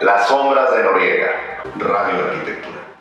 [0.00, 1.30] Las sombras de Noriega,
[1.78, 2.96] Radio Arquitectura.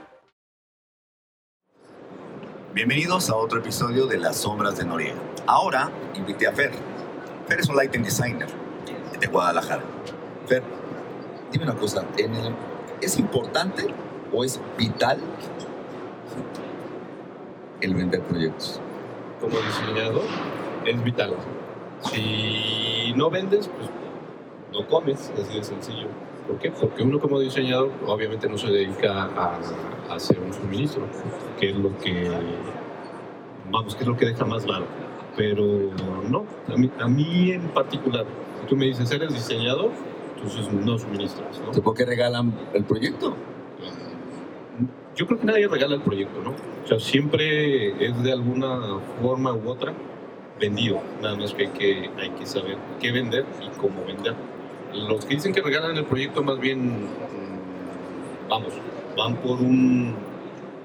[2.73, 5.19] Bienvenidos a otro episodio de Las sombras de Noriega.
[5.47, 6.71] Ahora invité a Fer.
[7.47, 8.47] Fer es un lighting designer
[9.19, 9.83] de Guadalajara.
[10.47, 10.63] Fer,
[11.51, 12.55] dime una cosa, ¿en el-
[13.01, 13.87] ¿es importante
[14.33, 15.19] o es vital
[17.81, 18.81] el vender proyectos?
[19.39, 20.23] como diseñador
[20.83, 21.33] es vital.
[22.11, 23.89] Si no vendes, pues
[24.73, 26.07] no comes, así de sencillo.
[26.49, 26.71] ¿Por qué?
[26.71, 29.59] Porque uno como diseñador obviamente no se dedica a,
[30.09, 31.03] a hacer un suministro,
[31.59, 32.27] que es lo que,
[33.69, 34.85] vamos, que es lo que deja más claro.
[35.37, 35.63] Pero
[36.27, 38.25] no, a mí, a mí en particular,
[38.61, 39.91] si tú me dices, eres diseñador,
[40.35, 41.83] entonces no suministras, ¿no?
[41.83, 43.35] ¿Por qué regalan el proyecto?
[45.15, 46.55] Yo creo que nadie regala el proyecto, ¿no?
[46.83, 49.93] O sea, siempre es de alguna forma u otra
[50.59, 50.99] vendido.
[51.21, 54.33] Nada más que hay que, hay que saber qué vender y cómo vender.
[54.93, 57.07] Los que dicen que regalan el proyecto más bien,
[58.49, 58.73] vamos,
[59.17, 60.15] van por un,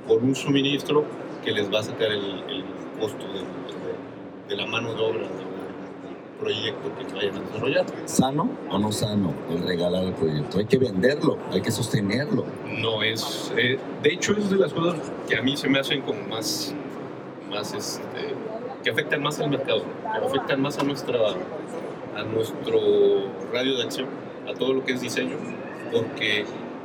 [0.07, 1.05] por un suministro
[1.45, 2.65] que les va a sacar el, el
[3.01, 3.45] costo de, de-
[4.49, 5.29] de la mano de obra del
[6.39, 7.87] proyecto que vayan a desarrollar.
[8.05, 10.59] ¿Sano o no sano el regalar el proyecto?
[10.59, 12.45] Hay que venderlo, hay que sostenerlo.
[12.67, 13.51] No es.
[13.57, 16.75] eh, de hecho, es de las cosas que a mí se me hacen como más.
[17.51, 18.35] más este,
[18.83, 19.83] que afectan más al mercado,
[20.21, 21.19] que afectan más a, nuestra,
[22.17, 22.81] a nuestro
[23.53, 24.09] radio de acción,
[24.49, 25.37] a todo lo que es diseño,
[25.93, 26.45] porque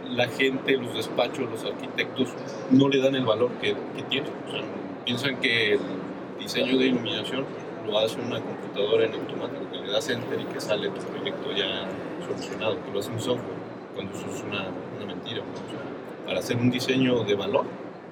[0.09, 2.29] la gente, los despachos, los arquitectos
[2.71, 3.75] no le dan el valor que,
[4.09, 4.27] tiene.
[4.47, 4.61] O sea,
[5.05, 5.79] piensan que el
[6.39, 7.45] diseño de iluminación
[7.85, 11.51] lo hace una computadora en automático, que le das enter y que sale tu proyecto
[11.51, 11.87] ya
[12.25, 13.57] solucionado, que lo hace un software,
[13.95, 15.41] cuando eso es una, una mentira.
[15.41, 17.65] O sea, para hacer un diseño de valor,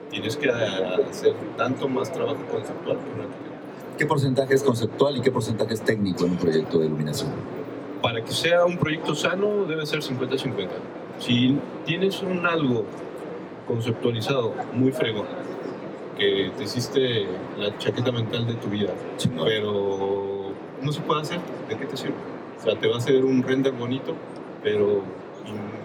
[0.09, 3.56] tienes que hacer tanto más trabajo conceptual que un arquitecto.
[3.97, 7.31] ¿Qué porcentaje es conceptual y qué porcentaje es técnico en un proyecto de iluminación?
[8.01, 10.67] Para que sea un proyecto sano, debe ser 50-50.
[11.17, 12.85] Si tienes un algo
[13.67, 15.25] conceptualizado muy fregón,
[16.15, 17.25] que te hiciste
[17.57, 18.93] la chaqueta mental de tu vida,
[19.43, 20.51] pero
[20.83, 22.13] no se puede hacer, ¿de qué te sirve?
[22.59, 24.13] O sea, te va a hacer un render bonito,
[24.61, 25.01] pero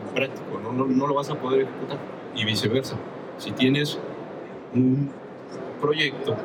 [0.09, 0.72] impráctico, ¿no?
[0.72, 1.99] No, no lo vas a poder ejecutar.
[2.37, 2.97] Y viceversa.
[3.39, 3.99] Si tienes
[4.75, 5.11] un
[5.81, 6.37] proyecto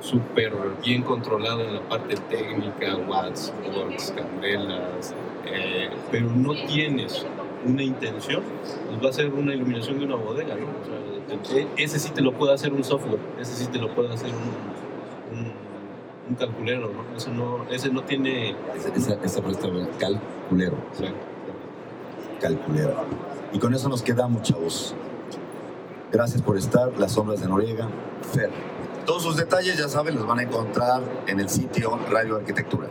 [0.00, 0.52] súper
[0.84, 5.14] bien controlado en la parte técnica, watts, volts, candelas,
[5.46, 7.26] eh, pero no tienes
[7.66, 8.42] una intención,
[8.88, 10.66] pues va a ser una iluminación de una bodega, ¿no?
[10.66, 13.88] O sea, te- ese sí te lo puede hacer un software, ese sí te lo
[13.94, 15.52] puede hacer un, un,
[16.30, 17.16] un calculero, ¿no?
[17.16, 18.54] Ese no, ese no tiene...
[18.76, 19.42] Esa, esa, esta-
[19.98, 21.12] calculero, o sea,
[22.40, 22.94] calculero.
[23.52, 24.94] Y con eso nos quedamos, chavos.
[26.10, 27.88] Gracias por estar, Las Sombras de Noriega,
[28.32, 28.50] Fer.
[29.04, 32.88] Todos sus detalles, ya saben, los van a encontrar en el sitio Radio Arquitectura.